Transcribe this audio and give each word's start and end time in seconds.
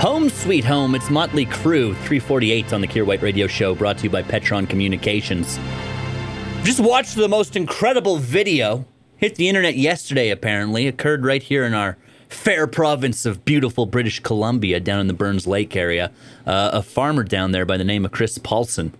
Home 0.00 0.30
Sweet 0.30 0.64
Home, 0.64 0.94
it's 0.94 1.10
Motley 1.10 1.44
Crue, 1.44 1.92
348 1.92 2.72
on 2.72 2.80
the 2.80 2.86
Kier 2.86 3.04
White 3.04 3.20
Radio 3.20 3.46
Show, 3.46 3.74
brought 3.74 3.98
to 3.98 4.04
you 4.04 4.10
by 4.10 4.22
Petron 4.22 4.66
Communications. 4.66 5.58
Just 6.64 6.80
watched 6.80 7.16
the 7.16 7.28
most 7.28 7.54
incredible 7.54 8.16
video. 8.16 8.86
Hit 9.18 9.34
the 9.34 9.46
internet 9.46 9.76
yesterday, 9.76 10.30
apparently. 10.30 10.88
Occurred 10.88 11.26
right 11.26 11.42
here 11.42 11.66
in 11.66 11.74
our 11.74 11.98
fair 12.30 12.66
province 12.66 13.26
of 13.26 13.44
beautiful 13.44 13.84
British 13.84 14.20
Columbia, 14.20 14.80
down 14.80 15.00
in 15.00 15.06
the 15.06 15.12
Burns 15.12 15.46
Lake 15.46 15.76
area. 15.76 16.10
Uh, 16.46 16.70
a 16.72 16.82
farmer 16.82 17.22
down 17.22 17.52
there 17.52 17.66
by 17.66 17.76
the 17.76 17.84
name 17.84 18.06
of 18.06 18.10
Chris 18.10 18.38
Paulson. 18.38 18.94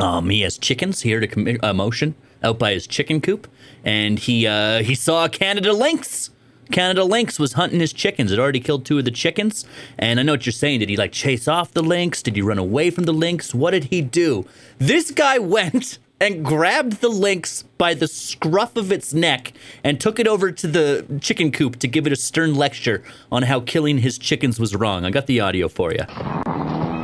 Um, 0.00 0.30
he 0.30 0.40
has 0.40 0.58
chickens 0.58 1.02
here 1.02 1.20
to 1.20 1.28
commit 1.28 1.60
a 1.62 1.72
motion 1.72 2.16
out 2.42 2.58
by 2.58 2.72
his 2.72 2.88
chicken 2.88 3.20
coop, 3.20 3.46
and 3.84 4.18
he 4.18 4.48
uh, 4.48 4.82
he 4.82 4.96
saw 4.96 5.26
a 5.26 5.28
Canada 5.28 5.72
lynx. 5.72 6.30
Canada 6.70 7.04
Lynx 7.04 7.38
was 7.38 7.54
hunting 7.54 7.80
his 7.80 7.92
chickens. 7.92 8.32
It 8.32 8.38
already 8.38 8.60
killed 8.60 8.84
two 8.84 8.98
of 8.98 9.04
the 9.04 9.10
chickens. 9.10 9.64
And 9.98 10.18
I 10.18 10.22
know 10.22 10.32
what 10.32 10.46
you're 10.46 10.52
saying. 10.52 10.80
Did 10.80 10.88
he 10.88 10.96
like 10.96 11.12
chase 11.12 11.46
off 11.48 11.72
the 11.72 11.82
lynx? 11.82 12.22
Did 12.22 12.36
he 12.36 12.42
run 12.42 12.58
away 12.58 12.90
from 12.90 13.04
the 13.04 13.12
lynx? 13.12 13.54
What 13.54 13.72
did 13.72 13.84
he 13.84 14.00
do? 14.00 14.46
This 14.78 15.10
guy 15.10 15.38
went 15.54 15.98
and 16.20 16.44
grabbed 16.44 17.00
the 17.00 17.08
lynx 17.08 17.64
by 17.76 17.92
the 17.92 18.06
scruff 18.06 18.76
of 18.76 18.92
its 18.92 19.12
neck 19.12 19.52
and 19.82 20.00
took 20.00 20.18
it 20.18 20.26
over 20.26 20.52
to 20.52 20.66
the 20.66 21.18
chicken 21.20 21.50
coop 21.52 21.76
to 21.80 21.88
give 21.88 22.06
it 22.06 22.12
a 22.12 22.16
stern 22.16 22.54
lecture 22.54 23.02
on 23.30 23.42
how 23.42 23.60
killing 23.60 23.98
his 23.98 24.16
chickens 24.16 24.58
was 24.58 24.74
wrong. 24.74 25.04
I 25.04 25.10
got 25.10 25.26
the 25.26 25.40
audio 25.40 25.68
for 25.68 25.92
you. 25.92 26.04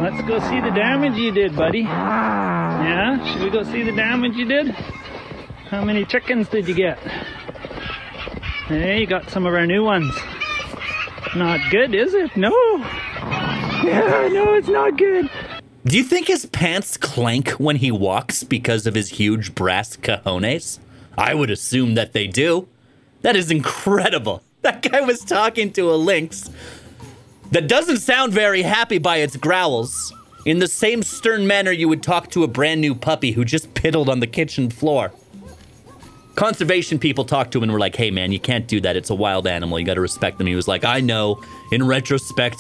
Let's 0.00 0.26
go 0.26 0.38
see 0.48 0.60
the 0.60 0.70
damage 0.74 1.18
you 1.18 1.30
did, 1.32 1.54
buddy. 1.54 1.80
Yeah? 1.80 3.32
Should 3.32 3.42
we 3.42 3.50
go 3.50 3.62
see 3.64 3.82
the 3.82 3.92
damage 3.92 4.34
you 4.36 4.46
did? 4.46 4.68
How 4.68 5.84
many 5.84 6.04
chickens 6.04 6.48
did 6.48 6.66
you 6.66 6.74
get? 6.74 6.98
Hey, 8.70 9.00
you 9.00 9.06
got 9.08 9.28
some 9.28 9.46
of 9.46 9.54
our 9.54 9.66
new 9.66 9.82
ones. 9.82 10.14
Not 11.34 11.58
good, 11.72 11.92
is 11.92 12.14
it? 12.14 12.36
No. 12.36 12.52
Yeah, 13.82 14.28
no, 14.32 14.54
it's 14.54 14.68
not 14.68 14.96
good. 14.96 15.28
Do 15.84 15.96
you 15.96 16.04
think 16.04 16.28
his 16.28 16.46
pants 16.46 16.96
clank 16.96 17.48
when 17.52 17.74
he 17.74 17.90
walks 17.90 18.44
because 18.44 18.86
of 18.86 18.94
his 18.94 19.08
huge 19.08 19.56
brass 19.56 19.96
cojones? 19.96 20.78
I 21.18 21.34
would 21.34 21.50
assume 21.50 21.96
that 21.96 22.12
they 22.12 22.28
do. 22.28 22.68
That 23.22 23.34
is 23.34 23.50
incredible. 23.50 24.44
That 24.62 24.82
guy 24.82 25.00
was 25.00 25.24
talking 25.24 25.72
to 25.72 25.90
a 25.90 25.96
lynx 25.96 26.48
that 27.50 27.66
doesn't 27.66 27.98
sound 27.98 28.32
very 28.32 28.62
happy 28.62 28.98
by 28.98 29.16
its 29.16 29.34
growls 29.34 30.12
in 30.46 30.60
the 30.60 30.68
same 30.68 31.02
stern 31.02 31.44
manner 31.44 31.72
you 31.72 31.88
would 31.88 32.04
talk 32.04 32.30
to 32.30 32.44
a 32.44 32.48
brand 32.48 32.80
new 32.80 32.94
puppy 32.94 33.32
who 33.32 33.44
just 33.44 33.74
piddled 33.74 34.08
on 34.08 34.20
the 34.20 34.28
kitchen 34.28 34.70
floor. 34.70 35.10
Conservation 36.40 36.98
people 36.98 37.22
talked 37.22 37.52
to 37.52 37.58
him 37.58 37.64
and 37.64 37.72
were 37.72 37.78
like, 37.78 37.94
hey 37.94 38.10
man, 38.10 38.32
you 38.32 38.40
can't 38.40 38.66
do 38.66 38.80
that. 38.80 38.96
It's 38.96 39.10
a 39.10 39.14
wild 39.14 39.46
animal. 39.46 39.78
You 39.78 39.84
got 39.84 39.96
to 39.96 40.00
respect 40.00 40.38
them. 40.38 40.46
He 40.46 40.54
was 40.54 40.66
like, 40.66 40.84
I 40.84 40.98
know. 40.98 41.42
In 41.70 41.86
retrospect, 41.86 42.58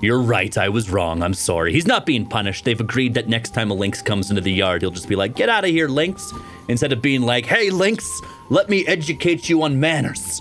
you're 0.00 0.22
right. 0.22 0.56
I 0.56 0.70
was 0.70 0.88
wrong. 0.88 1.22
I'm 1.22 1.34
sorry. 1.34 1.70
He's 1.70 1.86
not 1.86 2.06
being 2.06 2.24
punished. 2.24 2.64
They've 2.64 2.80
agreed 2.80 3.12
that 3.12 3.28
next 3.28 3.52
time 3.52 3.70
a 3.70 3.74
lynx 3.74 4.00
comes 4.00 4.30
into 4.30 4.40
the 4.40 4.50
yard, 4.50 4.80
he'll 4.80 4.90
just 4.90 5.06
be 5.06 5.16
like, 5.16 5.36
get 5.36 5.50
out 5.50 5.64
of 5.64 5.70
here, 5.70 5.86
lynx. 5.86 6.32
Instead 6.68 6.94
of 6.94 7.02
being 7.02 7.20
like, 7.20 7.44
hey, 7.44 7.68
lynx, 7.68 8.22
let 8.48 8.70
me 8.70 8.86
educate 8.86 9.50
you 9.50 9.64
on 9.64 9.78
manners. 9.78 10.40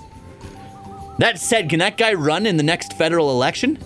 That 1.17 1.37
said, 1.37 1.69
can 1.69 1.79
that 1.79 1.97
guy 1.97 2.13
run 2.13 2.45
in 2.45 2.55
the 2.55 2.63
next 2.63 2.93
federal 2.93 3.31
election? 3.31 3.77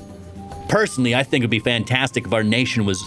Personally, 0.69 1.15
I 1.15 1.23
think 1.23 1.41
it'd 1.41 1.49
be 1.49 1.57
fantastic 1.57 2.27
if 2.27 2.33
our 2.33 2.43
nation 2.43 2.85
was 2.85 3.03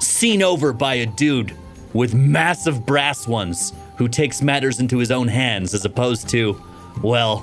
seen 0.00 0.42
over 0.42 0.74
by 0.74 0.96
a 0.96 1.06
dude 1.06 1.56
with 1.94 2.12
massive 2.14 2.84
brass 2.84 3.26
ones 3.26 3.72
who 4.00 4.08
takes 4.08 4.40
matters 4.40 4.80
into 4.80 4.96
his 4.96 5.10
own 5.10 5.28
hands 5.28 5.74
as 5.74 5.84
opposed 5.84 6.26
to, 6.26 6.58
well, 7.02 7.40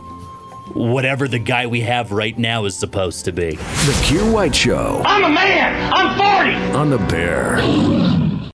whatever 0.74 1.28
the 1.28 1.38
guy 1.38 1.68
we 1.68 1.82
have 1.82 2.12
right 2.12 2.36
now 2.36 2.66
is 2.66 2.76
supposed 2.76 3.24
to 3.26 3.32
be. 3.32 3.52
The 3.52 3.96
Kier 4.04 4.34
White 4.34 4.56
Show 4.56 5.04
I'm 5.06 5.24
a 5.24 5.30
man. 5.30 5.94
I'm 5.94 6.18
40. 6.18 6.76
on 6.76 6.90
the 6.90 6.98
Bear. 6.98 8.27